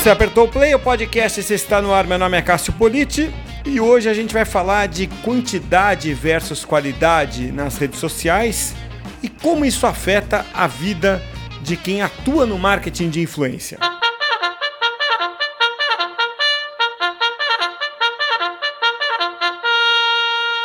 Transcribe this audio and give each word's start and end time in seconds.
Você 0.00 0.08
apertou 0.08 0.46
o 0.46 0.48
play, 0.48 0.74
o 0.74 0.78
podcast 0.78 1.52
está 1.52 1.82
no 1.82 1.92
ar. 1.92 2.06
Meu 2.06 2.16
nome 2.16 2.34
é 2.34 2.40
Cássio 2.40 2.72
Politi 2.72 3.30
e 3.66 3.78
hoje 3.82 4.08
a 4.08 4.14
gente 4.14 4.32
vai 4.32 4.46
falar 4.46 4.88
de 4.88 5.06
quantidade 5.22 6.14
versus 6.14 6.64
qualidade 6.64 7.52
nas 7.52 7.76
redes 7.76 7.98
sociais 7.98 8.74
e 9.22 9.28
como 9.28 9.62
isso 9.62 9.86
afeta 9.86 10.46
a 10.54 10.66
vida 10.66 11.22
de 11.60 11.76
quem 11.76 12.00
atua 12.00 12.46
no 12.46 12.58
marketing 12.58 13.10
de 13.10 13.20
influência. 13.20 13.78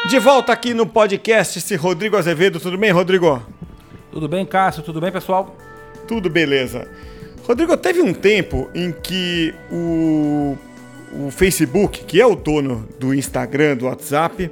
De 0.07 0.17
volta 0.17 0.54
aqui 0.54 0.73
no 0.73 0.88
podcast, 0.88 1.59
esse 1.59 1.75
Rodrigo 1.75 2.15
Azevedo. 2.15 2.57
Tudo 2.57 2.77
bem, 2.77 2.91
Rodrigo? 2.91 3.45
Tudo 4.13 4.30
bem, 4.30 4.45
Cássio? 4.45 4.81
Tudo 4.81 5.02
bem, 5.02 5.11
pessoal? 5.11 5.53
Tudo 6.08 6.30
beleza. 6.30 6.88
Rodrigo, 7.48 7.77
teve 7.77 8.02
um 8.02 8.12
tempo 8.12 8.67
em 8.73 8.91
que 8.91 9.53
o, 9.72 10.58
o 11.13 11.30
Facebook, 11.30 12.03
que 12.03 12.20
é 12.20 12.26
o 12.26 12.36
dono 12.36 12.90
do 12.99 13.13
Instagram, 13.13 13.77
do 13.77 13.86
WhatsApp, 13.86 14.49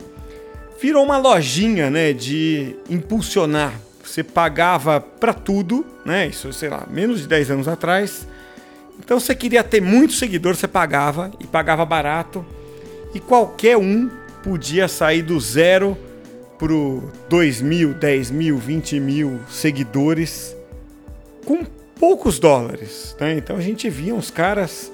virou 0.80 1.04
uma 1.04 1.18
lojinha, 1.18 1.90
né, 1.90 2.14
de 2.14 2.76
impulsionar. 2.88 3.74
Você 4.04 4.24
pagava 4.24 5.02
para 5.02 5.34
tudo, 5.34 5.84
né? 6.06 6.28
Isso, 6.28 6.54
sei 6.54 6.70
lá, 6.70 6.86
menos 6.88 7.22
de 7.22 7.28
10 7.28 7.50
anos 7.50 7.68
atrás. 7.68 8.28
Então 9.00 9.20
você 9.20 9.34
queria 9.34 9.64
ter 9.64 9.82
muito 9.82 10.14
seguidor, 10.14 10.56
você 10.56 10.68
pagava 10.68 11.32
e 11.40 11.48
pagava 11.48 11.84
barato. 11.84 12.46
E 13.16 13.20
qualquer 13.20 13.76
um 13.76 14.08
podia 14.44 14.88
sair 14.88 15.24
do 15.24 15.40
zero 15.40 15.98
pro 16.60 17.12
2 17.28 17.60
mil, 17.60 17.92
10 17.96 18.30
mil, 18.30 18.58
20 18.60 19.00
mil 19.00 19.40
seguidores 19.50 20.56
com 21.44 21.66
poucos 22.00 22.40
dólares. 22.40 23.16
Né? 23.20 23.34
Então 23.34 23.56
a 23.56 23.62
gente 23.62 23.90
via 23.90 24.14
uns 24.14 24.30
caras 24.30 24.92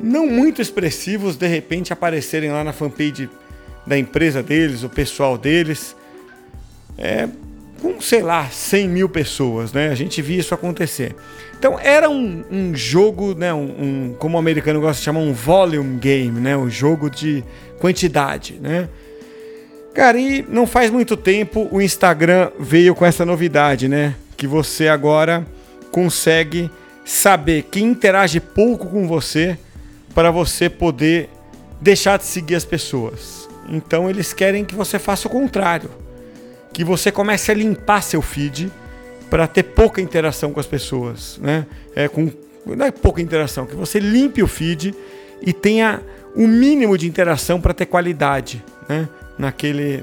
não 0.00 0.26
muito 0.26 0.60
expressivos 0.60 1.36
de 1.36 1.46
repente 1.46 1.92
aparecerem 1.92 2.50
lá 2.50 2.64
na 2.64 2.72
fanpage 2.72 3.28
da 3.86 3.98
empresa 3.98 4.42
deles, 4.42 4.82
o 4.82 4.88
pessoal 4.88 5.36
deles, 5.36 5.96
é, 6.96 7.28
com 7.80 8.00
sei 8.00 8.22
lá, 8.22 8.48
100 8.48 8.88
mil 8.88 9.08
pessoas. 9.08 9.72
Né? 9.72 9.88
A 9.90 9.94
gente 9.94 10.22
via 10.22 10.40
isso 10.40 10.54
acontecer. 10.54 11.14
Então 11.58 11.78
era 11.78 12.08
um, 12.08 12.44
um 12.50 12.74
jogo, 12.74 13.34
né, 13.34 13.54
um, 13.54 13.58
um, 13.60 14.16
como 14.18 14.36
o 14.36 14.40
americano 14.40 14.80
gosta 14.80 14.98
de 14.98 15.04
chamar, 15.04 15.20
um 15.20 15.32
volume 15.32 15.98
game, 15.98 16.40
né, 16.40 16.56
um 16.56 16.68
jogo 16.68 17.08
de 17.08 17.44
quantidade. 17.78 18.58
Né? 18.60 18.88
Cara, 19.94 20.18
e 20.18 20.44
não 20.48 20.66
faz 20.66 20.90
muito 20.90 21.16
tempo 21.16 21.68
o 21.70 21.80
Instagram 21.80 22.50
veio 22.58 22.94
com 22.94 23.04
essa 23.04 23.26
novidade, 23.26 23.88
né? 23.88 24.14
Que 24.38 24.46
você 24.46 24.88
agora 24.88 25.46
consegue 25.92 26.70
saber 27.04 27.68
quem 27.70 27.84
interage 27.84 28.40
pouco 28.40 28.88
com 28.88 29.06
você 29.06 29.56
para 30.14 30.30
você 30.30 30.68
poder 30.68 31.28
deixar 31.80 32.18
de 32.18 32.24
seguir 32.24 32.54
as 32.54 32.64
pessoas. 32.64 33.48
Então 33.68 34.10
eles 34.10 34.32
querem 34.32 34.64
que 34.64 34.74
você 34.74 34.98
faça 34.98 35.28
o 35.28 35.30
contrário, 35.30 35.90
que 36.72 36.82
você 36.82 37.12
comece 37.12 37.50
a 37.50 37.54
limpar 37.54 38.02
seu 38.02 38.22
feed 38.22 38.72
para 39.30 39.46
ter 39.46 39.62
pouca 39.62 40.00
interação 40.00 40.52
com 40.52 40.60
as 40.60 40.66
pessoas, 40.66 41.38
né? 41.40 41.66
É 41.94 42.08
com 42.08 42.30
não 42.64 42.86
é 42.86 42.92
pouca 42.92 43.20
interação, 43.20 43.66
que 43.66 43.74
você 43.74 43.98
limpe 43.98 44.42
o 44.42 44.46
feed 44.46 44.94
e 45.40 45.52
tenha 45.52 46.00
o 46.34 46.46
mínimo 46.46 46.96
de 46.96 47.08
interação 47.08 47.60
para 47.60 47.74
ter 47.74 47.86
qualidade, 47.86 48.64
né? 48.88 49.08
Naquele, 49.36 50.02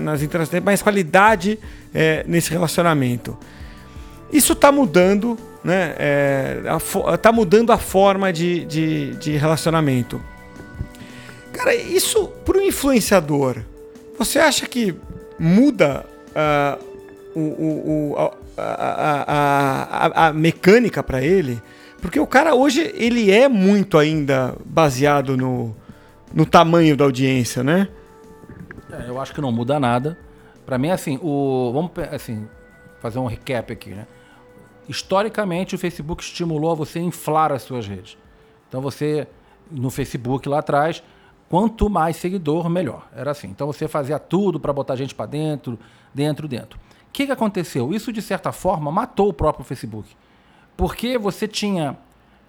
nas 0.00 0.22
interações, 0.22 0.62
mais 0.62 0.82
qualidade 0.82 1.58
é, 1.94 2.24
nesse 2.26 2.50
relacionamento. 2.50 3.38
Isso 4.32 4.54
está 4.54 4.72
mudando, 4.72 5.36
né? 5.62 5.94
Está 7.14 7.28
é, 7.28 7.32
mudando 7.32 7.70
a 7.70 7.78
forma 7.78 8.32
de, 8.32 8.64
de, 8.64 9.14
de 9.16 9.36
relacionamento. 9.36 10.20
Cara, 11.52 11.74
isso 11.74 12.28
para 12.44 12.56
o 12.56 12.62
influenciador, 12.62 13.58
você 14.18 14.38
acha 14.38 14.66
que 14.66 14.94
muda 15.38 16.04
uh, 16.30 17.38
o, 17.38 18.12
o 18.12 18.30
a, 18.56 18.62
a, 18.62 19.22
a, 19.26 20.28
a, 20.28 20.32
mecânica 20.32 21.02
para 21.02 21.22
ele? 21.22 21.60
Porque 22.00 22.18
o 22.18 22.26
cara 22.26 22.54
hoje 22.54 22.90
ele 22.94 23.30
é 23.30 23.48
muito 23.48 23.98
ainda 23.98 24.54
baseado 24.64 25.36
no, 25.36 25.76
no 26.32 26.46
tamanho 26.46 26.96
da 26.96 27.04
audiência, 27.04 27.62
né? 27.62 27.88
É, 28.90 29.08
eu 29.08 29.20
acho 29.20 29.34
que 29.34 29.40
não 29.40 29.52
muda 29.52 29.78
nada. 29.78 30.18
Para 30.64 30.78
mim, 30.78 30.90
assim, 30.90 31.18
o 31.22 31.70
vamos 31.72 31.90
assim 32.10 32.46
fazer 33.00 33.18
um 33.18 33.26
recap 33.26 33.72
aqui, 33.72 33.90
né? 33.90 34.06
Historicamente 34.88 35.74
o 35.74 35.78
Facebook 35.78 36.22
estimulou 36.22 36.72
a 36.72 36.74
você 36.74 37.00
inflar 37.00 37.52
as 37.52 37.62
suas 37.62 37.86
redes. 37.86 38.16
Então 38.68 38.80
você, 38.80 39.26
no 39.70 39.90
Facebook 39.90 40.48
lá 40.48 40.58
atrás, 40.58 41.02
quanto 41.48 41.90
mais 41.90 42.16
seguidor, 42.16 42.68
melhor. 42.68 43.06
Era 43.14 43.30
assim. 43.30 43.48
Então 43.48 43.66
você 43.66 43.86
fazia 43.86 44.18
tudo 44.18 44.58
para 44.58 44.72
botar 44.72 44.96
gente 44.96 45.14
para 45.14 45.26
dentro, 45.26 45.78
dentro, 46.14 46.48
dentro. 46.48 46.78
O 47.08 47.12
que, 47.12 47.26
que 47.26 47.32
aconteceu? 47.32 47.92
Isso, 47.92 48.10
de 48.10 48.22
certa 48.22 48.52
forma, 48.52 48.90
matou 48.90 49.28
o 49.28 49.32
próprio 49.34 49.64
Facebook. 49.64 50.08
Porque 50.76 51.18
você 51.18 51.46
tinha, 51.46 51.96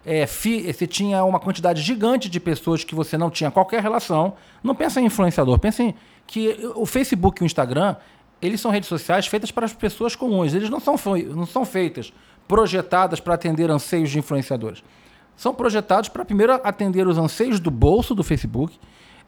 é, 0.05 0.25
fi, 0.25 0.71
você 0.71 0.87
tinha 0.87 1.23
uma 1.25 1.39
quantidade 1.39 1.81
gigante 1.81 2.29
de 2.29 2.39
pessoas 2.39 2.85
que 2.85 2.95
você 2.95 3.17
não 3.17 3.29
tinha 3.29 3.51
qualquer 3.51 3.83
relação. 3.83 4.35
Não 4.63 4.73
pensa 4.73 5.01
em 5.01 5.05
influenciador, 5.05 5.59
pensa 5.59 5.83
em 5.83 5.93
que 6.25 6.57
o 6.75 6.85
Facebook 6.85 7.41
e 7.41 7.43
o 7.43 7.45
Instagram 7.45 7.97
eles 8.43 8.59
são 8.59 8.71
redes 8.71 8.89
sociais 8.89 9.25
feitas 9.25 9.51
para 9.51 9.65
as 9.65 9.71
pessoas 9.71 10.17
comuns. 10.17 10.53
Eles 10.53 10.69
não 10.69 10.79
são, 10.81 10.95
não 11.33 11.45
são 11.45 11.63
feitas, 11.63 12.11
projetadas 12.45 13.21
para 13.21 13.35
atender 13.35 13.71
anseios 13.71 14.11
de 14.11 14.19
influenciadores. 14.19 14.83
São 15.37 15.53
projetados 15.53 16.09
para, 16.09 16.25
primeiro, 16.25 16.53
atender 16.61 17.07
os 17.07 17.17
anseios 17.17 17.57
do 17.57 17.71
bolso 17.71 18.13
do 18.13 18.21
Facebook 18.21 18.77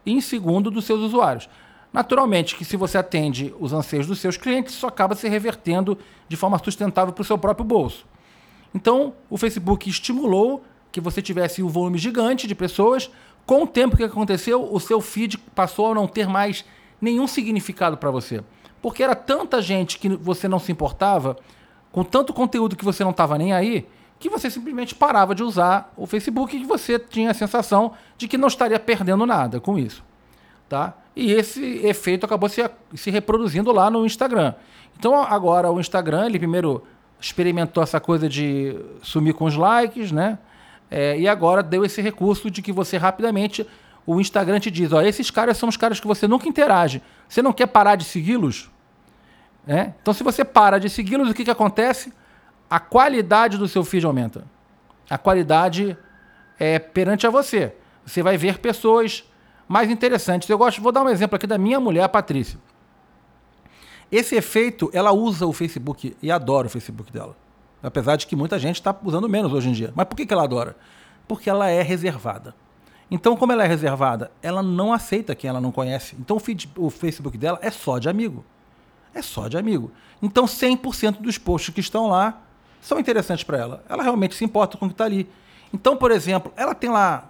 e, 0.06 0.12
em 0.12 0.20
segundo, 0.20 0.70
dos 0.70 0.84
seus 0.84 1.00
usuários. 1.00 1.48
Naturalmente, 1.94 2.58
que 2.58 2.66
se 2.66 2.76
você 2.76 2.98
atende 2.98 3.56
os 3.58 3.72
anseios 3.72 4.06
dos 4.06 4.20
seus 4.20 4.36
clientes, 4.36 4.76
isso 4.76 4.86
acaba 4.86 5.16
se 5.16 5.30
revertendo 5.30 5.98
de 6.28 6.36
forma 6.36 6.60
sustentável 6.62 7.14
para 7.14 7.22
o 7.22 7.26
seu 7.26 7.38
próprio 7.38 7.66
bolso. 7.66 8.06
Então, 8.74 9.14
o 9.30 9.38
Facebook 9.38 9.90
estimulou 9.90 10.62
que 10.92 11.00
você 11.00 11.22
tivesse 11.22 11.64
um 11.64 11.70
volume 11.70 11.98
gigante 11.98 12.48
de 12.48 12.54
pessoas. 12.54 13.10
Com 13.46 13.64
o 13.64 13.68
tempo 13.68 13.96
que 13.96 14.04
aconteceu, 14.04 14.68
o 14.70 14.78
seu 14.78 15.00
feed 15.00 15.38
passou 15.38 15.94
a 15.94 15.96
não 15.96 16.06
ter 16.06 16.28
mais 16.28 16.66
nenhum 17.00 17.28
significado 17.28 17.96
para 17.96 18.12
você 18.12 18.44
porque 18.86 19.02
era 19.02 19.16
tanta 19.16 19.64
gente 19.64 19.98
que 19.98 20.08
você 20.08 20.48
não 20.48 20.60
se 20.60 20.72
importava, 20.72 21.38
com 21.92 22.04
tanto 22.04 22.32
conteúdo 22.32 22.76
que 22.76 22.86
você 22.86 23.04
não 23.04 23.10
estava 23.10 23.36
nem 23.36 23.52
aí, 23.52 23.88
que 24.20 24.30
você 24.30 24.48
simplesmente 24.48 24.94
parava 24.94 25.34
de 25.34 25.42
usar 25.42 25.92
o 25.98 26.06
Facebook 26.06 26.56
e 26.56 26.64
você 26.64 27.00
tinha 27.00 27.32
a 27.32 27.34
sensação 27.34 27.94
de 28.16 28.28
que 28.28 28.38
não 28.38 28.48
estaria 28.48 28.80
perdendo 28.80 29.26
nada 29.26 29.60
com 29.60 29.80
isso. 29.80 30.04
Tá? 30.70 30.94
E 31.16 31.32
esse 31.32 31.84
efeito 31.84 32.28
acabou 32.28 32.48
se, 32.48 32.62
se 32.94 33.10
reproduzindo 33.10 33.72
lá 33.72 33.90
no 33.90 34.06
Instagram. 34.06 34.54
Então 35.00 35.20
agora 35.20 35.72
o 35.72 35.80
Instagram, 35.80 36.28
ele 36.28 36.38
primeiro 36.38 36.84
experimentou 37.20 37.82
essa 37.82 38.00
coisa 38.00 38.30
de 38.30 38.80
sumir 39.02 39.34
com 39.34 39.46
os 39.46 39.56
likes, 39.56 40.12
né? 40.12 40.38
É, 40.92 41.18
e 41.18 41.28
agora 41.28 41.64
deu 41.64 41.84
esse 41.84 42.04
recurso 42.04 42.52
de 42.52 42.62
que 42.62 42.72
você 42.72 42.98
rapidamente 42.98 43.66
o 44.06 44.22
Instagram 44.22 44.60
te 44.60 44.70
diz, 44.70 44.94
ó, 44.94 45.02
esses 45.02 45.32
caras 45.32 45.58
são 45.58 45.68
os 45.68 45.76
caras 45.76 46.00
que 46.00 46.06
você 46.06 46.28
nunca 46.28 46.48
interage. 46.48 47.02
Você 47.28 47.42
não 47.42 47.52
quer 47.52 47.66
parar 47.66 47.96
de 47.96 48.04
segui-los? 48.04 48.70
Né? 49.66 49.96
Então, 50.02 50.14
se 50.14 50.24
você 50.24 50.46
para 50.46 50.80
de 50.80 50.90
segui-los, 50.90 51.30
o 51.30 51.34
que, 51.34 51.44
que 51.44 51.52
acontece? 51.52 52.14
A 52.70 52.80
qualidade 52.80 53.58
do 53.58 53.68
seu 53.68 53.84
feed 53.84 54.06
aumenta. 54.06 54.44
A 55.10 55.18
qualidade 55.18 55.98
é 56.60 56.78
perante 56.80 57.26
a 57.26 57.30
você. 57.30 57.74
Você 58.06 58.22
vai 58.22 58.38
ver 58.38 58.60
pessoas 58.60 59.24
mais 59.68 59.90
interessantes. 59.90 60.48
Eu 60.50 60.58
gosto, 60.58 60.82
vou 60.82 60.92
dar 60.92 61.04
um 61.04 61.10
exemplo 61.10 61.36
aqui 61.36 61.48
da 61.48 61.58
minha 61.58 61.80
mulher, 61.80 62.04
a 62.04 62.10
Patrícia. 62.10 62.60
Esse 64.12 64.36
efeito, 64.36 64.90
ela 64.94 65.12
usa 65.12 65.48
o 65.48 65.54
Facebook 65.54 66.16
e 66.22 66.32
adora 66.32 66.68
o 66.68 66.70
Facebook 66.70 67.12
dela. 67.12 67.36
Apesar 67.82 68.16
de 68.16 68.28
que 68.28 68.36
muita 68.36 68.58
gente 68.58 68.76
está 68.76 68.96
usando 69.04 69.28
menos 69.28 69.52
hoje 69.52 69.70
em 69.70 69.74
dia. 69.74 69.92
Mas 69.96 70.08
por 70.08 70.16
que, 70.16 70.26
que 70.26 70.34
ela 70.34 70.44
adora? 70.44 70.76
Porque 71.28 71.50
ela 71.50 71.70
é 71.70 71.82
reservada. 71.82 72.56
Então, 73.10 73.36
como 73.36 73.52
ela 73.52 73.64
é 73.64 73.68
reservada, 73.68 74.32
ela 74.42 74.64
não 74.64 74.94
aceita 74.94 75.36
quem 75.36 75.50
ela 75.50 75.62
não 75.62 75.72
conhece. 75.72 76.16
Então, 76.20 76.38
o, 76.38 76.40
feed, 76.40 76.72
o 76.78 76.90
Facebook 76.90 77.38
dela 77.38 77.60
é 77.62 77.70
só 77.70 78.00
de 78.00 78.10
amigo 78.10 78.44
é 79.16 79.22
só 79.22 79.48
de 79.48 79.58
amigo. 79.58 79.92
Então 80.22 80.46
100% 80.46 81.22
dos 81.22 81.38
posts 81.38 81.74
que 81.74 81.80
estão 81.80 82.08
lá 82.08 82.42
são 82.82 83.00
interessantes 83.00 83.44
para 83.44 83.58
ela. 83.58 83.84
Ela 83.90 84.04
realmente 84.04 84.36
se 84.36 84.46
importa 84.46 84.78
com 84.78 84.86
o 84.86 84.90
que 84.90 84.94
está 84.94 85.06
ali. 85.06 85.28
Então, 85.74 85.98
por 85.98 86.12
exemplo, 86.12 86.54
ela 86.56 86.76
tem 86.76 86.90
lá, 86.90 87.28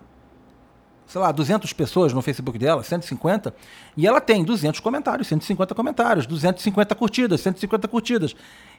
sei 1.07 1.21
lá, 1.21 1.31
200 1.31 1.71
pessoas 1.73 2.11
no 2.11 2.21
Facebook 2.21 2.59
dela, 2.59 2.83
150, 2.83 3.55
e 3.95 4.05
ela 4.05 4.19
tem 4.19 4.43
200 4.43 4.79
comentários, 4.81 5.27
150 5.27 5.73
comentários, 5.73 6.25
250 6.25 6.93
curtidas, 6.95 7.41
150 7.41 7.87
curtidas. 7.87 8.35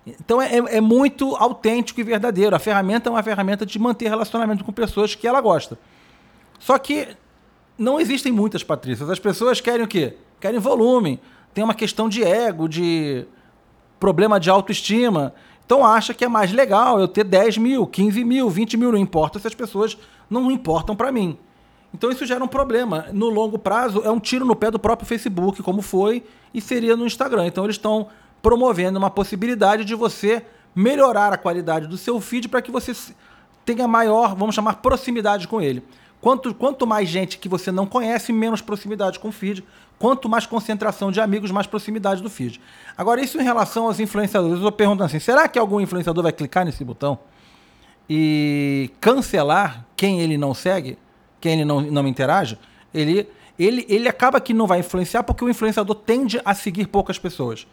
Então 0.06 0.40
é, 0.40 0.56
é, 0.56 0.80
muito 0.80 1.34
autêntico 1.36 2.00
e 2.00 2.04
verdadeiro. 2.04 2.54
A 2.54 2.58
ferramenta 2.58 3.08
é 3.08 3.12
uma 3.12 3.22
ferramenta 3.22 3.64
de 3.64 3.78
manter 3.78 4.08
relacionamento 4.08 4.62
com 4.62 4.72
pessoas 4.72 5.14
que 5.14 5.26
ela 5.26 5.40
gosta. 5.40 5.78
Só 6.58 6.78
que 6.78 7.08
não 7.78 7.98
existem 7.98 8.30
muitas 8.30 8.62
Patrícias. 8.62 9.08
As 9.08 9.18
pessoas 9.18 9.60
querem 9.60 9.84
o 9.84 9.88
quê? 9.88 10.16
Querem 10.40 10.60
volume 10.60 11.20
tem 11.56 11.64
uma 11.64 11.72
questão 11.72 12.06
de 12.06 12.22
ego, 12.22 12.68
de 12.68 13.24
problema 13.98 14.38
de 14.38 14.50
autoestima. 14.50 15.32
Então 15.64 15.86
acha 15.86 16.12
que 16.12 16.22
é 16.22 16.28
mais 16.28 16.52
legal 16.52 17.00
eu 17.00 17.08
ter 17.08 17.24
10 17.24 17.56
mil, 17.56 17.86
15 17.86 18.22
mil, 18.24 18.50
20 18.50 18.76
mil, 18.76 18.92
não 18.92 18.98
importa 18.98 19.38
se 19.38 19.46
as 19.46 19.54
pessoas 19.54 19.96
não 20.28 20.50
importam 20.50 20.94
para 20.94 21.10
mim. 21.10 21.38
Então 21.94 22.10
isso 22.10 22.26
gera 22.26 22.44
um 22.44 22.46
problema. 22.46 23.06
No 23.10 23.30
longo 23.30 23.58
prazo, 23.58 24.02
é 24.04 24.10
um 24.10 24.20
tiro 24.20 24.44
no 24.44 24.54
pé 24.54 24.70
do 24.70 24.78
próprio 24.78 25.08
Facebook, 25.08 25.62
como 25.62 25.80
foi, 25.80 26.24
e 26.52 26.60
seria 26.60 26.94
no 26.94 27.06
Instagram. 27.06 27.46
Então 27.46 27.64
eles 27.64 27.76
estão 27.76 28.08
promovendo 28.42 28.98
uma 28.98 29.08
possibilidade 29.08 29.82
de 29.82 29.94
você 29.94 30.44
melhorar 30.74 31.32
a 31.32 31.38
qualidade 31.38 31.86
do 31.86 31.96
seu 31.96 32.20
feed 32.20 32.50
para 32.50 32.60
que 32.60 32.70
você 32.70 32.92
tenha 33.64 33.88
maior, 33.88 34.36
vamos 34.36 34.54
chamar, 34.54 34.74
proximidade 34.74 35.48
com 35.48 35.62
ele. 35.62 35.82
Quanto, 36.26 36.52
quanto 36.52 36.88
mais 36.88 37.08
gente 37.08 37.38
que 37.38 37.48
você 37.48 37.70
não 37.70 37.86
conhece, 37.86 38.32
menos 38.32 38.60
proximidade 38.60 39.16
com 39.20 39.28
o 39.28 39.32
feed. 39.32 39.62
Quanto 39.96 40.28
mais 40.28 40.44
concentração 40.44 41.12
de 41.12 41.20
amigos, 41.20 41.52
mais 41.52 41.68
proximidade 41.68 42.20
do 42.20 42.28
feed. 42.28 42.60
Agora, 42.98 43.20
isso 43.20 43.40
em 43.40 43.44
relação 43.44 43.86
aos 43.86 44.00
influenciadores. 44.00 44.54
Eu 44.54 44.58
estou 44.58 44.72
perguntando 44.72 45.04
assim: 45.04 45.20
será 45.20 45.46
que 45.46 45.56
algum 45.56 45.80
influenciador 45.80 46.24
vai 46.24 46.32
clicar 46.32 46.64
nesse 46.64 46.84
botão 46.84 47.16
e 48.10 48.90
cancelar 49.00 49.86
quem 49.94 50.20
ele 50.20 50.36
não 50.36 50.52
segue, 50.52 50.98
quem 51.40 51.52
ele 51.52 51.64
não, 51.64 51.80
não 51.80 52.08
interage? 52.08 52.58
Ele, 52.92 53.28
ele, 53.56 53.86
ele 53.88 54.08
acaba 54.08 54.40
que 54.40 54.52
não 54.52 54.66
vai 54.66 54.80
influenciar 54.80 55.22
porque 55.22 55.44
o 55.44 55.48
influenciador 55.48 55.94
tende 55.94 56.40
a 56.44 56.54
seguir 56.54 56.88
poucas 56.88 57.20
pessoas. 57.20 57.68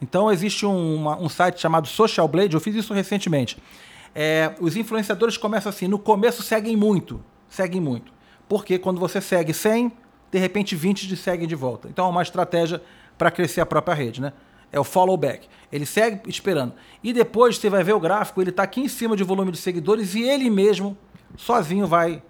Então, 0.00 0.32
existe 0.32 0.64
um, 0.64 0.94
uma, 0.94 1.18
um 1.18 1.28
site 1.28 1.60
chamado 1.60 1.86
Social 1.86 2.26
Blade, 2.26 2.54
eu 2.54 2.60
fiz 2.60 2.74
isso 2.74 2.94
recentemente. 2.94 3.58
É, 4.14 4.54
os 4.60 4.78
influenciadores 4.78 5.36
começam 5.36 5.68
assim: 5.68 5.86
no 5.86 5.98
começo 5.98 6.42
seguem 6.42 6.74
muito, 6.74 7.22
seguem 7.48 7.80
muito. 7.80 8.12
Porque 8.48 8.78
quando 8.78 8.98
você 8.98 9.20
segue 9.20 9.52
100, 9.52 9.92
de 10.30 10.38
repente 10.38 10.74
20 10.74 11.08
te 11.08 11.16
seguem 11.16 11.46
de 11.46 11.54
volta. 11.54 11.88
Então 11.88 12.06
é 12.06 12.08
uma 12.08 12.22
estratégia 12.22 12.82
para 13.16 13.30
crescer 13.30 13.60
a 13.60 13.66
própria 13.66 13.94
rede, 13.94 14.20
né? 14.20 14.32
É 14.70 14.78
o 14.78 14.84
follow 14.84 15.16
back. 15.16 15.48
Ele 15.72 15.86
segue 15.86 16.28
esperando. 16.28 16.74
E 17.02 17.12
depois 17.12 17.56
você 17.56 17.70
vai 17.70 17.82
ver 17.82 17.94
o 17.94 18.00
gráfico, 18.00 18.40
ele 18.40 18.50
está 18.50 18.62
aqui 18.62 18.80
em 18.80 18.88
cima 18.88 19.16
de 19.16 19.24
volume 19.24 19.50
de 19.50 19.58
seguidores 19.58 20.14
e 20.14 20.22
ele 20.22 20.50
mesmo, 20.50 20.96
sozinho, 21.36 21.86
vai 21.86 22.22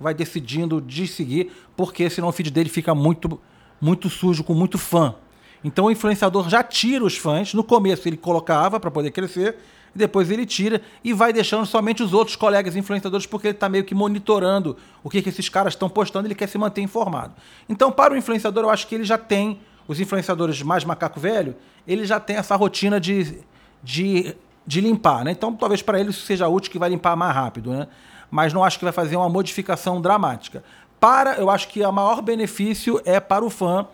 vai 0.00 0.14
decidindo 0.14 0.80
de 0.80 1.06
seguir, 1.06 1.52
porque 1.76 2.08
senão 2.08 2.28
o 2.28 2.32
feed 2.32 2.50
dele 2.50 2.70
fica 2.70 2.94
muito, 2.94 3.38
muito 3.78 4.08
sujo, 4.08 4.42
com 4.42 4.54
muito 4.54 4.78
fã. 4.78 5.14
Então 5.62 5.84
o 5.84 5.90
influenciador 5.90 6.48
já 6.48 6.62
tira 6.62 7.04
os 7.04 7.18
fãs. 7.18 7.52
No 7.52 7.62
começo 7.62 8.08
ele 8.08 8.16
colocava 8.16 8.80
para 8.80 8.90
poder 8.90 9.10
crescer, 9.10 9.58
e 9.94 9.98
depois 9.98 10.30
ele 10.30 10.46
tira 10.46 10.80
e 11.02 11.12
vai 11.12 11.32
deixando 11.32 11.66
somente 11.66 12.02
os 12.02 12.12
outros 12.12 12.36
colegas 12.36 12.76
influenciadores, 12.76 13.26
porque 13.26 13.48
ele 13.48 13.54
está 13.54 13.68
meio 13.68 13.84
que 13.84 13.94
monitorando 13.94 14.76
o 15.02 15.10
que, 15.10 15.20
que 15.22 15.28
esses 15.28 15.48
caras 15.48 15.74
estão 15.74 15.88
postando, 15.88 16.26
ele 16.26 16.34
quer 16.34 16.48
se 16.48 16.58
manter 16.58 16.80
informado. 16.80 17.34
Então, 17.68 17.90
para 17.90 18.14
o 18.14 18.16
influenciador, 18.16 18.64
eu 18.64 18.70
acho 18.70 18.86
que 18.86 18.94
ele 18.94 19.04
já 19.04 19.18
tem, 19.18 19.60
os 19.88 19.98
influenciadores 19.98 20.62
mais 20.62 20.84
macaco 20.84 21.18
velho, 21.18 21.56
ele 21.86 22.04
já 22.04 22.20
tem 22.20 22.36
essa 22.36 22.54
rotina 22.54 23.00
de, 23.00 23.40
de, 23.82 24.36
de 24.66 24.80
limpar, 24.80 25.24
né? 25.24 25.32
Então, 25.32 25.52
talvez 25.54 25.82
para 25.82 25.98
ele 25.98 26.10
isso 26.10 26.24
seja 26.24 26.46
útil, 26.46 26.70
que 26.70 26.78
vai 26.78 26.90
limpar 26.90 27.16
mais 27.16 27.34
rápido, 27.34 27.72
né? 27.72 27.88
Mas 28.30 28.52
não 28.52 28.62
acho 28.62 28.78
que 28.78 28.84
vai 28.84 28.92
fazer 28.92 29.16
uma 29.16 29.28
modificação 29.28 30.00
dramática. 30.00 30.62
Para, 31.00 31.36
eu 31.36 31.50
acho 31.50 31.66
que 31.68 31.82
o 31.82 31.92
maior 31.92 32.22
benefício 32.22 33.00
é 33.04 33.18
para 33.18 33.44
o 33.44 33.50
fã 33.50 33.88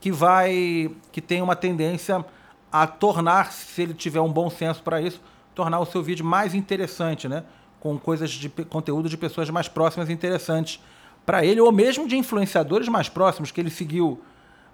que 0.00 0.10
vai, 0.10 0.90
que 1.10 1.20
tem 1.20 1.42
uma 1.42 1.54
tendência 1.54 2.24
a 2.72 2.86
tornar, 2.86 3.52
se 3.52 3.82
ele 3.82 3.92
tiver 3.92 4.20
um 4.20 4.32
bom 4.32 4.48
senso 4.48 4.82
para 4.82 5.00
isso, 5.00 5.20
tornar 5.54 5.80
o 5.80 5.86
seu 5.86 6.02
vídeo 6.02 6.24
mais 6.24 6.54
interessante, 6.54 7.28
né? 7.28 7.44
Com 7.80 7.98
coisas 7.98 8.30
de 8.30 8.48
conteúdo 8.48 9.08
de 9.08 9.16
pessoas 9.16 9.50
mais 9.50 9.68
próximas 9.68 10.08
e 10.08 10.12
interessantes 10.12 10.80
para 11.26 11.44
ele, 11.44 11.60
ou 11.60 11.70
mesmo 11.70 12.08
de 12.08 12.16
influenciadores 12.16 12.88
mais 12.88 13.08
próximos 13.08 13.50
que 13.50 13.60
ele 13.60 13.70
seguiu 13.70 14.20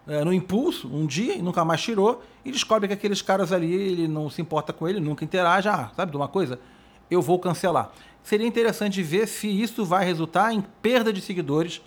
é, 0.07 0.25
no 0.25 0.33
impulso 0.33 0.89
um 0.89 1.07
dia 1.07 1.35
e 1.35 1.43
nunca 1.43 1.65
mais 1.65 1.83
tirou, 1.83 2.23
e 2.45 2.51
descobre 2.51 2.89
que 2.89 2.95
aqueles 2.95 3.21
caras 3.21 3.53
ali, 3.53 3.73
ele 3.73 4.09
não 4.09 4.31
se 4.31 4.41
importa 4.41 4.73
com 4.73 4.89
ele, 4.89 5.01
nunca 5.01 5.25
interage. 5.25 5.69
Ah, 5.69 5.91
sabe 5.95 6.11
de 6.11 6.17
uma 6.17 6.29
coisa? 6.29 6.59
Eu 7.11 7.21
vou 7.21 7.39
cancelar. 7.39 7.91
Seria 8.23 8.47
interessante 8.47 9.03
ver 9.03 9.27
se 9.27 9.49
isso 9.49 9.85
vai 9.85 10.05
resultar 10.05 10.53
em 10.53 10.63
perda 10.83 11.13
de 11.13 11.21
seguidores 11.21 11.81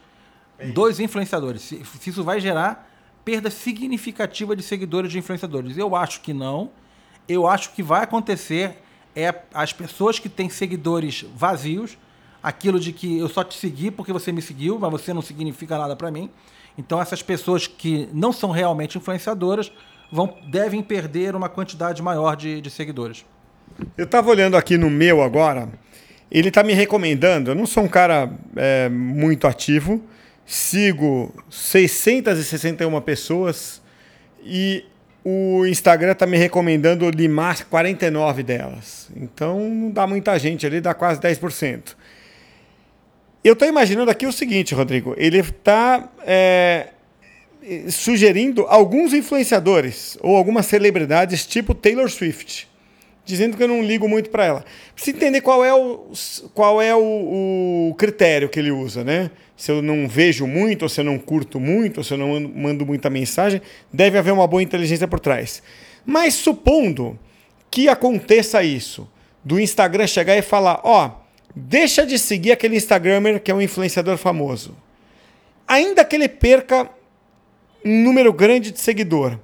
dos 0.74 1.00
influenciadores. 1.00 1.62
Se, 1.62 1.84
se 1.86 2.10
isso 2.10 2.24
vai 2.24 2.40
gerar 2.40 2.88
perda 3.24 3.52
significativa 3.52 4.56
de 4.56 4.64
seguidores 4.64 5.12
de 5.12 5.20
influenciadores. 5.20 5.78
Eu 5.78 5.96
acho 5.96 6.22
que 6.22 6.34
não 6.34 6.72
eu 7.28 7.48
acho 7.48 7.72
que 7.74 7.84
vai 7.84 8.04
acontecer 8.04 8.81
é 9.16 9.34
as 9.54 9.74
pessoas 9.74 10.20
que 10.20 10.30
têm 10.30 10.50
seguidores 10.50 11.26
vazios, 11.36 11.98
aquilo 12.42 12.80
de 12.80 12.92
que 12.92 13.20
eu 13.20 13.30
só 13.30 13.44
te 13.44 13.58
segui 13.58 13.92
porque 13.92 14.12
você 14.12 14.32
me 14.32 14.42
seguiu, 14.42 14.80
mas 14.80 14.92
você 14.92 15.14
não 15.14 15.22
significa 15.22 15.78
nada 15.78 15.96
para 15.96 16.10
mim. 16.10 16.30
Então 16.78 17.02
essas 17.02 17.22
pessoas 17.22 17.68
que 17.68 18.10
não 18.14 18.32
são 18.32 18.52
realmente 18.52 18.98
influenciadoras 18.98 19.72
vão 20.12 20.36
devem 20.50 20.82
perder 20.82 21.36
uma 21.36 21.50
quantidade 21.50 22.02
maior 22.02 22.36
de, 22.36 22.62
de 22.62 22.70
seguidores. 22.70 23.26
Eu 23.98 24.06
estava 24.06 24.30
olhando 24.30 24.58
aqui 24.58 24.78
no 24.78 24.90
meu 24.90 25.22
agora, 25.22 25.70
ele 26.30 26.50
está 26.50 26.64
me 26.64 26.74
recomendando. 26.74 27.52
Eu 27.52 27.56
não 27.56 27.66
sou 27.66 27.84
um 27.84 27.88
cara 27.88 28.32
é, 28.56 28.90
muito 28.90 29.48
ativo, 29.48 30.02
sigo 30.46 31.34
661 31.50 33.02
pessoas 33.02 33.82
e 34.44 34.86
o 35.24 35.66
Instagram 35.66 36.14
está 36.14 36.26
me 36.26 36.38
recomendando 36.38 37.10
limar 37.10 37.66
49 37.66 38.44
delas. 38.44 39.10
Então 39.16 39.60
não 39.60 39.92
dá 39.92 40.08
muita 40.08 40.38
gente 40.40 40.66
ali, 40.66 40.82
dá 40.82 40.94
quase 40.94 41.20
10%. 41.22 41.96
Eu 43.44 43.54
estou 43.54 43.68
imaginando 43.68 44.12
aqui 44.12 44.26
o 44.26 44.32
seguinte, 44.32 44.74
Rodrigo. 44.74 45.16
Ele 45.18 45.40
está 45.40 46.10
é, 46.26 46.90
sugerindo 47.90 48.66
alguns 48.68 49.14
influenciadores 49.14 50.18
ou 50.22 50.36
algumas 50.36 50.66
celebridades 50.66 51.46
tipo 51.46 51.74
Taylor 51.74 52.10
Swift 52.10 52.72
dizendo 53.24 53.56
que 53.56 53.64
eu 53.64 53.68
não 53.68 53.82
ligo 53.82 54.08
muito 54.08 54.30
para 54.30 54.46
ela. 54.46 54.66
Precisa 54.94 55.16
entender 55.16 55.42
qual 55.42 55.64
é, 55.64 55.74
o, 55.74 56.12
qual 56.54 56.82
é 56.82 56.94
o, 56.94 57.90
o, 57.92 57.96
critério 57.96 58.50
que 58.50 58.60
ele 58.60 58.72
usa, 58.72 59.04
né? 59.04 59.32
Se 59.62 59.72
eu 59.72 59.80
não 59.80 60.08
vejo 60.08 60.48
muito, 60.48 60.82
ou 60.82 60.90
se 60.90 61.02
eu 61.02 61.06
não 61.06 61.20
curto 61.20 61.60
muito, 61.60 62.00
ou 62.00 62.04
se 62.04 62.16
eu 62.16 62.18
não 62.18 62.40
mando 62.40 62.84
muita 62.84 63.12
mensagem, 63.12 63.62
deve 63.94 64.18
haver 64.18 64.34
uma 64.34 64.48
boa 64.48 64.64
inteligência 64.64 65.08
por 65.08 65.20
trás. 65.20 65.62
Mas 66.04 66.34
supondo 66.34 67.20
que 67.70 67.88
aconteça 67.88 68.64
isso, 68.64 69.08
do 69.44 69.60
Instagram 69.60 70.08
chegar 70.08 70.36
e 70.36 70.42
falar, 70.42 70.82
ó, 70.84 71.06
oh, 71.06 71.12
deixa 71.56 72.08
de 72.08 72.18
seguir 72.18 72.54
aquele 72.54 72.76
Instagramer 72.76 73.40
que 73.40 73.52
é 73.52 73.54
um 73.54 73.62
influenciador 73.62 74.18
famoso. 74.18 74.76
Ainda 75.68 76.04
que 76.04 76.16
ele 76.16 76.28
perca 76.28 76.90
um 77.86 78.04
número 78.04 78.34
grande 78.34 78.72
de 78.72 78.80
seguidor, 78.80 79.38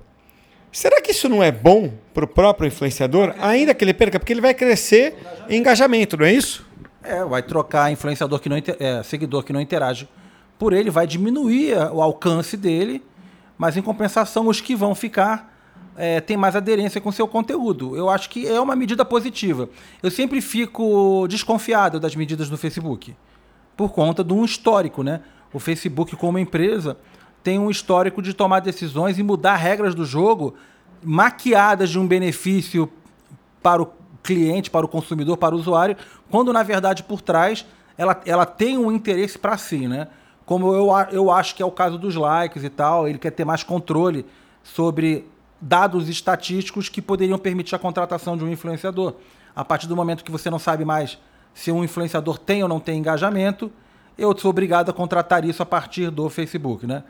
Será 0.70 1.00
que 1.02 1.12
isso 1.12 1.30
não 1.30 1.42
é 1.42 1.52
bom 1.52 1.92
para 2.14 2.26
o 2.26 2.28
próprio 2.28 2.68
influenciador, 2.68 3.34
ainda 3.40 3.74
que 3.74 3.84
ele 3.84 3.94
perca? 3.94 4.20
Porque 4.20 4.34
ele 4.34 4.42
vai 4.42 4.54
crescer 4.54 5.16
em 5.50 5.60
engajamento, 5.60 6.18
não 6.18 6.26
é 6.26 6.34
isso? 6.34 6.68
É, 7.08 7.24
vai 7.24 7.42
trocar 7.42 7.90
influenciador 7.90 8.38
que 8.40 8.50
não 8.50 8.58
é, 8.58 9.02
seguidor 9.02 9.42
que 9.44 9.54
não 9.54 9.62
interage 9.62 10.10
por 10.58 10.74
ele, 10.74 10.90
vai 10.90 11.06
diminuir 11.06 11.76
o 11.92 12.02
alcance 12.02 12.58
dele, 12.58 13.04
mas 13.58 13.78
em 13.78 13.82
compensação 13.82 14.48
os 14.48 14.62
que 14.62 14.76
vão 14.76 14.94
ficar 14.96 15.54
é, 15.96 16.22
têm 16.22 16.38
mais 16.38 16.56
aderência 16.56 17.02
com 17.02 17.12
seu 17.12 17.28
conteúdo. 17.28 17.96
Eu 17.96 18.10
acho 18.10 18.30
que 18.30 18.48
é 18.48 18.60
uma 18.62 18.76
medida 18.76 19.04
positiva. 19.04 19.70
Eu 20.02 20.12
sempre 20.12 20.42
fico 20.42 21.28
desconfiado 21.28 22.00
das 22.00 22.16
medidas 22.16 22.50
do 22.50 22.58
Facebook 22.58 23.16
por 23.76 23.92
conta 23.92 24.24
de 24.24 24.34
um 24.34 24.46
histórico, 24.46 25.04
né? 25.04 25.22
O 25.54 25.60
Facebook 25.60 26.16
como 26.16 26.38
empresa 26.38 26.98
tem 27.44 27.58
um 27.60 27.70
histórico 27.70 28.22
de 28.22 28.34
tomar 28.34 28.60
decisões 28.60 29.18
e 29.18 29.24
mudar 29.24 29.56
regras 29.56 29.96
do 29.96 30.06
jogo 30.06 30.56
maquiadas 31.04 31.90
de 31.90 32.00
um 32.00 32.08
benefício 32.08 32.92
para 33.62 33.82
o 33.82 33.92
cliente, 34.24 34.70
para 34.70 34.86
o 34.86 34.90
consumidor, 34.90 35.38
para 35.38 35.56
o 35.56 35.58
usuário, 35.58 35.96
quando 36.30 36.52
na 36.52 36.64
verdade 36.64 37.04
por 37.04 37.22
trás 37.22 37.66
ela, 37.98 38.20
ela 38.26 38.46
tem 38.46 38.78
um 38.78 38.92
interesse 38.92 39.38
para 39.40 39.58
si, 39.58 39.88
né? 39.88 40.08
Como 40.48 40.74
eu, 40.74 40.88
eu 41.12 41.30
acho 41.30 41.54
que 41.54 41.62
é 41.62 41.66
o 41.66 41.70
caso 41.70 41.98
dos 41.98 42.16
likes 42.16 42.64
e 42.64 42.70
tal, 42.70 43.06
ele 43.06 43.18
quer 43.18 43.32
ter 43.32 43.44
mais 43.44 43.64
controle 43.64 44.26
sobre 44.64 45.28
dados 45.60 46.08
estatísticos 46.08 46.88
que 46.88 47.02
poderiam 47.02 47.38
permitir 47.38 47.76
a 47.76 47.78
contratação 47.78 48.38
de 48.38 48.46
um 48.46 48.50
influenciador. 48.50 49.16
A 49.54 49.66
partir 49.66 49.88
do 49.88 49.96
momento 49.96 50.24
que 50.24 50.32
você 50.32 50.50
não 50.50 50.58
sabe 50.58 50.86
mais 50.86 51.20
se 51.54 51.70
um 51.70 51.84
influenciador 51.84 52.38
tem 52.38 52.64
ou 52.64 52.70
não 52.70 52.80
tem 52.80 52.98
engajamento, 52.98 53.70
eu 54.18 54.34
sou 54.40 54.50
obrigado 54.50 54.90
a 54.90 54.94
contratar 54.94 55.44
isso 55.44 55.62
a 55.62 55.66
partir 55.66 56.10
do 56.10 56.30
Facebook, 56.30 56.88
né? 56.88 57.04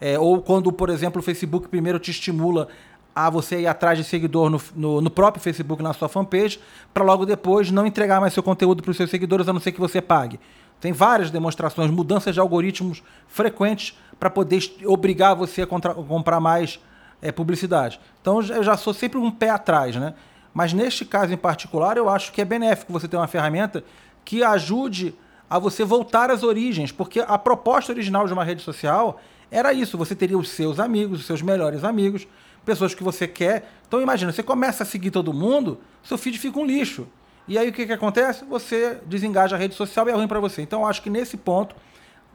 É, 0.00 0.16
ou 0.16 0.40
quando, 0.40 0.70
por 0.70 0.88
exemplo, 0.88 1.20
o 1.20 1.22
Facebook 1.22 1.66
primeiro 1.66 1.98
te 1.98 2.12
estimula 2.12 2.68
a 3.12 3.28
você 3.28 3.62
ir 3.62 3.66
atrás 3.66 3.98
de 3.98 4.04
seguidor 4.04 4.50
no, 4.50 4.60
no, 4.76 5.00
no 5.00 5.10
próprio 5.10 5.42
Facebook, 5.42 5.82
na 5.82 5.92
sua 5.92 6.08
fanpage, 6.08 6.60
para 6.92 7.02
logo 7.02 7.26
depois 7.26 7.72
não 7.72 7.86
entregar 7.86 8.20
mais 8.20 8.34
seu 8.34 8.42
conteúdo 8.42 8.84
para 8.84 8.92
os 8.92 8.96
seus 8.96 9.10
seguidores, 9.10 9.48
a 9.48 9.52
não 9.52 9.60
ser 9.60 9.72
que 9.72 9.80
você 9.80 10.00
pague. 10.00 10.38
Tem 10.84 10.92
várias 10.92 11.30
demonstrações, 11.30 11.90
mudanças 11.90 12.34
de 12.34 12.40
algoritmos 12.40 13.02
frequentes 13.26 13.98
para 14.20 14.28
poder 14.28 14.60
obrigar 14.84 15.34
você 15.34 15.62
a 15.62 15.66
comprar 15.66 16.40
mais 16.40 16.78
é, 17.22 17.32
publicidade. 17.32 17.98
Então 18.20 18.42
eu 18.42 18.62
já 18.62 18.76
sou 18.76 18.92
sempre 18.92 19.16
um 19.16 19.30
pé 19.30 19.48
atrás, 19.48 19.96
né? 19.96 20.12
Mas 20.52 20.74
neste 20.74 21.06
caso 21.06 21.32
em 21.32 21.38
particular, 21.38 21.96
eu 21.96 22.10
acho 22.10 22.30
que 22.34 22.42
é 22.42 22.44
benéfico 22.44 22.92
você 22.92 23.08
ter 23.08 23.16
uma 23.16 23.26
ferramenta 23.26 23.82
que 24.26 24.44
ajude 24.44 25.14
a 25.48 25.58
você 25.58 25.86
voltar 25.86 26.30
às 26.30 26.42
origens, 26.42 26.92
porque 26.92 27.20
a 27.20 27.38
proposta 27.38 27.90
original 27.90 28.26
de 28.26 28.34
uma 28.34 28.44
rede 28.44 28.60
social 28.60 29.18
era 29.50 29.72
isso, 29.72 29.96
você 29.96 30.14
teria 30.14 30.36
os 30.36 30.50
seus 30.50 30.78
amigos, 30.78 31.20
os 31.20 31.26
seus 31.26 31.40
melhores 31.40 31.82
amigos, 31.82 32.28
pessoas 32.62 32.94
que 32.94 33.02
você 33.02 33.26
quer. 33.26 33.72
Então 33.88 34.02
imagina, 34.02 34.30
você 34.30 34.42
começa 34.42 34.82
a 34.82 34.86
seguir 34.86 35.10
todo 35.10 35.32
mundo, 35.32 35.80
seu 36.02 36.18
feed 36.18 36.38
fica 36.38 36.58
um 36.58 36.66
lixo. 36.66 37.06
E 37.46 37.58
aí 37.58 37.68
o 37.68 37.72
que, 37.72 37.86
que 37.86 37.92
acontece? 37.92 38.44
Você 38.44 38.98
desengaja 39.06 39.56
a 39.56 39.58
rede 39.58 39.74
social 39.74 40.08
e 40.08 40.10
é 40.10 40.14
ruim 40.14 40.26
para 40.28 40.40
você. 40.40 40.62
Então 40.62 40.80
eu 40.80 40.86
acho 40.86 41.02
que 41.02 41.10
nesse 41.10 41.36
ponto 41.36 41.76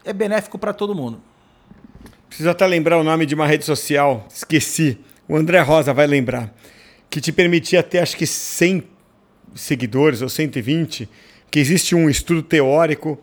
é 0.06 0.14
benéfico 0.14 0.58
para 0.58 0.74
todo 0.74 0.94
mundo. 0.94 1.22
Preciso 2.28 2.50
até 2.50 2.68
lembrar 2.68 2.98
o 3.00 3.04
nome 3.04 3.26
de 3.26 3.34
uma 3.34 3.48
rede 3.48 3.66
social, 3.66 4.28
esqueci. 4.30 5.00
O 5.28 5.36
André 5.36 5.60
Rosa 5.62 5.94
vai 5.94 6.06
lembrar. 6.06 6.54
Que 7.10 7.20
te 7.20 7.32
permitia 7.32 7.82
ter 7.82 8.00
acho 8.00 8.16
que 8.16 8.28
100 8.28 8.84
seguidores 9.56 10.22
ou 10.22 10.30
120. 10.30 11.10
Que 11.50 11.60
existe 11.60 11.96
um 11.96 12.08
estudo 12.08 12.44
teórico 12.44 13.20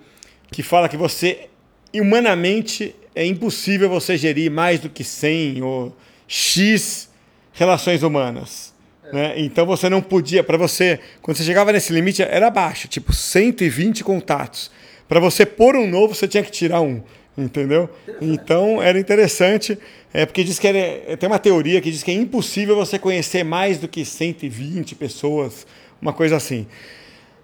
que 0.50 0.62
fala 0.62 0.88
que 0.88 0.96
você, 0.96 1.48
humanamente, 1.94 2.96
é 3.14 3.24
impossível 3.24 3.88
você 3.88 4.16
gerir 4.16 4.50
mais 4.50 4.80
do 4.80 4.90
que 4.90 5.04
100 5.04 5.62
ou 5.62 5.96
X 6.26 7.08
relações 7.52 8.02
humanas. 8.02 8.74
Né? 9.12 9.34
Então 9.36 9.64
você 9.64 9.88
não 9.88 10.02
podia, 10.02 10.42
para 10.42 10.56
você, 10.56 10.98
quando 11.22 11.36
você 11.36 11.44
chegava 11.44 11.72
nesse 11.72 11.92
limite, 11.92 12.22
era 12.22 12.50
baixo, 12.50 12.88
tipo 12.88 13.12
120 13.12 14.02
contatos. 14.02 14.70
Para 15.08 15.20
você 15.20 15.46
pôr 15.46 15.76
um 15.76 15.88
novo, 15.88 16.14
você 16.14 16.26
tinha 16.26 16.42
que 16.42 16.50
tirar 16.50 16.80
um, 16.80 17.00
entendeu? 17.38 17.88
Então 18.20 18.82
era 18.82 18.98
interessante, 18.98 19.78
é 20.12 20.26
porque 20.26 20.42
diz 20.42 20.58
que 20.58 20.66
era, 20.66 21.16
tem 21.16 21.28
uma 21.28 21.38
teoria 21.38 21.80
que 21.80 21.90
diz 21.90 22.02
que 22.02 22.10
é 22.10 22.14
impossível 22.14 22.74
você 22.74 22.98
conhecer 22.98 23.44
mais 23.44 23.78
do 23.78 23.86
que 23.86 24.04
120 24.04 24.94
pessoas, 24.96 25.66
uma 26.02 26.12
coisa 26.12 26.36
assim. 26.36 26.66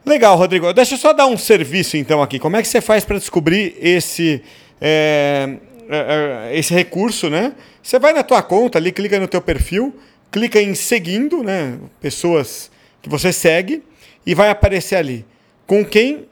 Legal, 0.04 0.36
Rodrigo. 0.36 0.72
Deixa 0.72 0.94
eu 0.94 0.98
só 0.98 1.12
dar 1.12 1.26
um 1.26 1.38
serviço 1.38 1.96
então 1.96 2.20
aqui. 2.20 2.40
Como 2.40 2.56
é 2.56 2.62
que 2.62 2.66
você 2.66 2.80
faz 2.80 3.04
para 3.04 3.18
descobrir 3.18 3.76
esse 3.80 4.42
é, 4.80 5.58
é, 5.88 6.50
é, 6.50 6.58
esse 6.58 6.74
recurso, 6.74 7.30
né? 7.30 7.52
Você 7.80 7.98
vai 7.98 8.12
na 8.12 8.22
tua 8.24 8.42
conta 8.42 8.78
ali, 8.78 8.90
clica 8.90 9.20
no 9.20 9.28
teu 9.28 9.40
perfil 9.40 9.94
clica 10.32 10.60
em 10.60 10.74
seguindo, 10.74 11.44
né, 11.44 11.78
pessoas 12.00 12.70
que 13.02 13.08
você 13.08 13.32
segue 13.32 13.82
e 14.26 14.34
vai 14.34 14.48
aparecer 14.48 14.96
ali 14.96 15.24
com 15.66 15.84
quem 15.84 16.26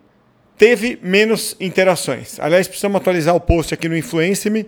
teve 0.57 0.99
menos 1.02 1.57
interações. 1.61 2.40
Aliás, 2.40 2.66
precisamos 2.66 3.00
atualizar 3.00 3.35
o 3.35 3.40
post 3.40 3.75
aqui 3.75 3.88
no 3.88 3.97
Influence-me, 3.97 4.66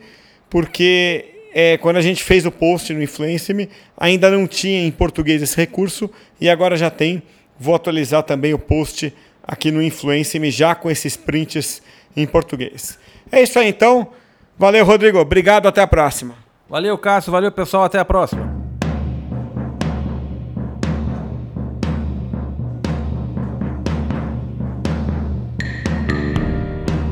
porque 0.49 1.25
é, 1.55 1.77
quando 1.79 1.97
a 1.97 2.01
gente 2.01 2.23
fez 2.23 2.47
o 2.47 2.51
post 2.51 2.93
no 2.93 3.03
Influence-me, 3.03 3.69
ainda 3.97 4.31
não 4.31 4.47
tinha 4.47 4.87
em 4.87 4.91
português 4.91 5.43
esse 5.43 5.57
recurso 5.57 6.11
e 6.41 6.49
agora 6.49 6.77
já 6.77 6.91
tem. 6.91 7.23
Vou 7.59 7.75
atualizar 7.75 8.23
também 8.23 8.55
o 8.55 8.59
post 8.59 9.15
aqui 9.43 9.71
no 9.71 9.83
Influence-me 9.83 10.51
já 10.51 10.75
com 10.75 10.91
esses 10.91 11.17
prints 11.17 11.83
em 12.17 12.27
português. 12.27 12.99
É 13.31 13.43
isso 13.43 13.59
aí 13.59 13.69
então. 13.69 14.09
Valeu, 14.59 14.85
Rodrigo. 14.85 15.19
Obrigado. 15.19 15.67
Até 15.69 15.81
a 15.81 15.87
próxima. 15.87 16.35
Valeu, 16.69 16.97
Cássio. 16.99 17.33
Valeu, 17.33 17.51
pessoal. 17.51 17.85
Até 17.85 17.99
a 17.99 18.05
próxima. 18.05 18.62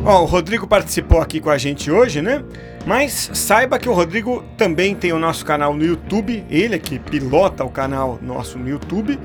Ó, 0.05 0.23
o 0.23 0.25
Rodrigo 0.25 0.67
participou 0.67 1.21
aqui 1.21 1.41
com 1.41 1.51
a 1.51 1.59
gente 1.59 1.91
hoje, 1.91 2.23
né? 2.23 2.43
Mas 2.87 3.31
saiba 3.35 3.79
que 3.79 3.89
o 3.89 3.93
Rodrigo 3.93 4.43
também 4.57 4.95
tem 4.95 5.13
o 5.13 5.19
nosso 5.19 5.45
canal 5.45 5.75
no 5.75 5.85
YouTube, 5.85 6.45
ele 6.49 6.75
é 6.75 6.79
que 6.79 6.99
pilota 6.99 7.65
o 7.65 7.71
canal 7.71 8.19
nosso 8.23 8.59
no 8.59 8.69
YouTube, 8.69 9.19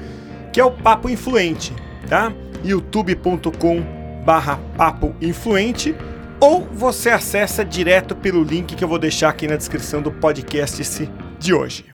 que 0.51 0.60
é 0.60 0.65
o 0.65 0.72
Papo 0.72 1.10
Influente, 1.10 1.74
tá? 2.10 2.34
youtube.com 2.63 3.82
barra 4.25 4.60
Papo 4.75 5.15
Influente 5.22 5.96
ou 6.39 6.67
você 6.74 7.10
acessa 7.10 7.63
direto 7.63 8.15
pelo 8.15 8.44
link 8.44 8.75
que 8.75 8.84
eu 8.84 8.88
vou 8.88 9.00
deixar 9.00 9.29
aqui 9.29 9.48
na 9.48 9.55
descrição 9.55 10.01
do 10.01 10.12
podcast 10.12 11.10
de 11.39 11.53
hoje. 11.53 11.86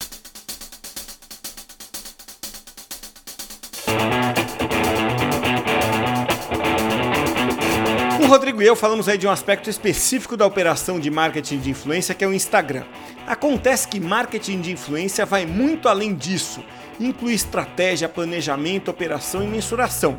E 8.62 8.66
eu 8.66 8.76
falamos 8.76 9.08
aí 9.08 9.18
de 9.18 9.26
um 9.26 9.30
aspecto 9.30 9.68
específico 9.68 10.36
da 10.36 10.46
operação 10.46 11.00
de 11.00 11.10
marketing 11.10 11.58
de 11.58 11.70
influência 11.70 12.14
que 12.14 12.24
é 12.24 12.28
o 12.28 12.32
Instagram. 12.32 12.84
Acontece 13.26 13.88
que 13.88 13.98
marketing 13.98 14.60
de 14.60 14.70
influência 14.70 15.26
vai 15.26 15.44
muito 15.44 15.88
além 15.88 16.14
disso, 16.14 16.62
inclui 17.00 17.34
estratégia, 17.34 18.08
planejamento, 18.08 18.88
operação 18.88 19.42
e 19.42 19.48
mensuração. 19.48 20.16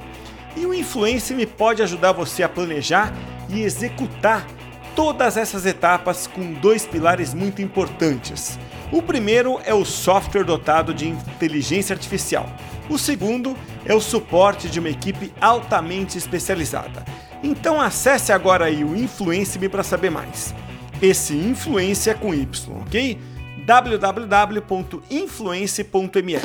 E 0.58 0.66
o 0.66 0.74
Influence 0.74 1.34
me 1.34 1.46
pode 1.46 1.82
ajudar 1.82 2.12
você 2.12 2.44
a 2.44 2.50
planejar 2.50 3.14
e 3.50 3.62
executar 3.62 4.46
todas 4.94 5.38
essas 5.38 5.66
etapas 5.66 6.28
com 6.28 6.52
dois 6.52 6.86
pilares 6.86 7.34
muito 7.34 7.62
importantes. 7.62 8.60
O 8.92 9.02
primeiro 9.02 9.60
é 9.66 9.74
o 9.74 9.86
software 9.86 10.44
dotado 10.44 10.94
de 10.94 11.08
inteligência 11.08 11.94
artificial. 11.94 12.48
O 12.90 12.98
segundo 12.98 13.58
é 13.86 13.96
o 13.96 14.02
suporte 14.02 14.68
de 14.68 14.82
uma 14.82 14.90
equipe 14.90 15.34
altamente 15.40 16.18
especializada. 16.18 17.06
Então 17.44 17.82
acesse 17.82 18.32
agora 18.32 18.66
aí 18.66 18.84
o 18.84 18.96
Influence-me 18.96 19.70
para 19.70 19.84
saber 19.84 20.10
mais. 20.10 20.56
Esse 21.02 21.36
Influência 21.36 22.16
com 22.16 22.34
Y, 22.34 22.48
ok? 22.82 23.20
www.influence.me 23.66 26.36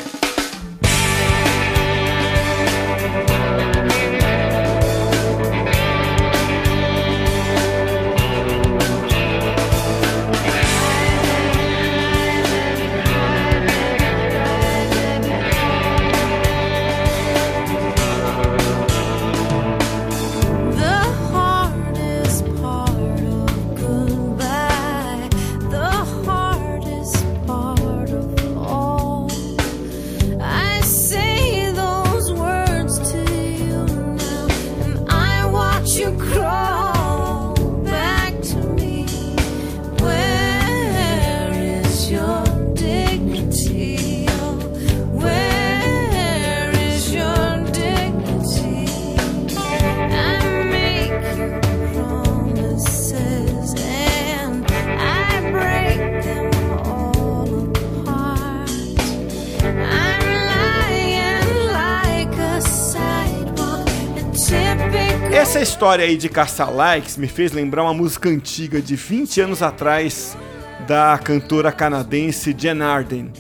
Essa 65.39 65.61
história 65.61 66.05
aí 66.05 66.17
de 66.17 66.29
caçar 66.29 66.75
likes 66.75 67.17
me 67.17 67.29
fez 67.29 67.53
lembrar 67.53 67.85
uma 67.85 67.95
música 67.95 68.29
antiga 68.29 68.83
de 68.83 68.97
20 68.97 69.41
anos 69.41 69.63
atrás 69.63 70.37
da 70.85 71.17
cantora 71.17 71.71
canadense 71.71 72.53
Jen 72.59 72.83
Arden. 72.83 73.31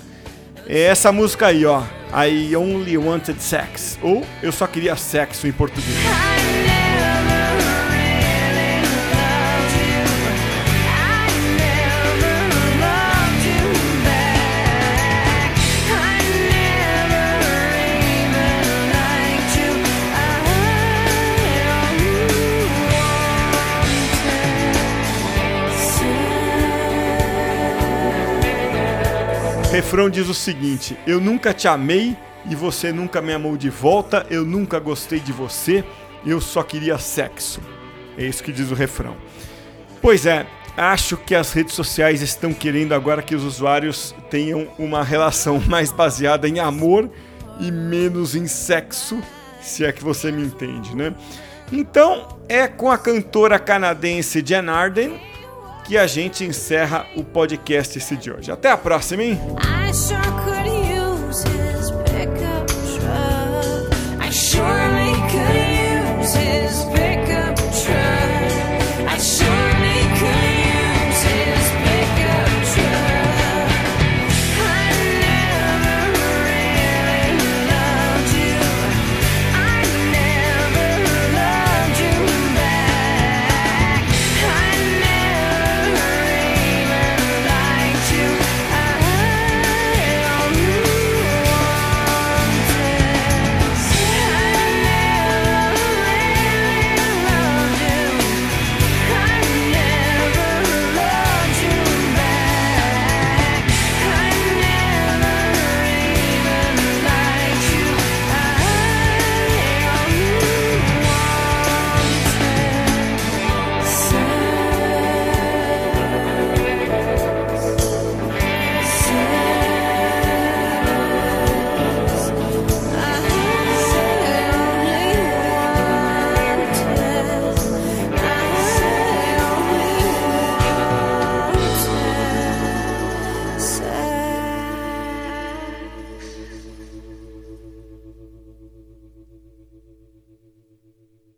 É 0.68 0.82
essa 0.82 1.10
música 1.10 1.48
aí, 1.48 1.66
ó, 1.66 1.82
I 2.24 2.54
Only 2.54 2.96
Wanted 2.96 3.42
Sex, 3.42 3.98
ou 4.00 4.24
Eu 4.40 4.52
Só 4.52 4.68
Queria 4.68 4.94
Sexo 4.94 5.48
em 5.48 5.52
português. 5.52 6.37
Refrão 29.88 30.10
diz 30.10 30.28
o 30.28 30.34
seguinte: 30.34 30.98
Eu 31.06 31.18
nunca 31.18 31.54
te 31.54 31.66
amei 31.66 32.14
e 32.44 32.54
você 32.54 32.92
nunca 32.92 33.22
me 33.22 33.32
amou 33.32 33.56
de 33.56 33.70
volta, 33.70 34.26
eu 34.28 34.44
nunca 34.44 34.78
gostei 34.78 35.18
de 35.18 35.32
você, 35.32 35.82
eu 36.26 36.42
só 36.42 36.62
queria 36.62 36.98
sexo. 36.98 37.58
É 38.14 38.26
isso 38.26 38.44
que 38.44 38.52
diz 38.52 38.70
o 38.70 38.74
refrão. 38.74 39.16
Pois 40.02 40.26
é, 40.26 40.46
acho 40.76 41.16
que 41.16 41.34
as 41.34 41.54
redes 41.54 41.72
sociais 41.72 42.20
estão 42.20 42.52
querendo 42.52 42.92
agora 42.92 43.22
que 43.22 43.34
os 43.34 43.42
usuários 43.42 44.14
tenham 44.28 44.68
uma 44.78 45.02
relação 45.02 45.58
mais 45.66 45.90
baseada 45.90 46.46
em 46.46 46.60
amor 46.60 47.10
e 47.58 47.72
menos 47.72 48.34
em 48.34 48.46
sexo, 48.46 49.18
se 49.62 49.86
é 49.86 49.90
que 49.90 50.04
você 50.04 50.30
me 50.30 50.42
entende, 50.42 50.94
né? 50.94 51.14
Então, 51.72 52.28
é 52.46 52.68
com 52.68 52.90
a 52.90 52.98
cantora 52.98 53.58
canadense 53.58 54.44
Jan 54.44 54.70
Arden 54.70 55.18
que 55.88 55.96
a 55.96 56.06
gente 56.06 56.44
encerra 56.44 57.06
o 57.16 57.24
podcast 57.24 57.96
esse 57.96 58.14
de 58.14 58.30
hoje. 58.30 58.52
Até 58.52 58.70
a 58.70 58.76
próxima, 58.76 59.22
hein? 59.22 59.40
circle 59.92 60.57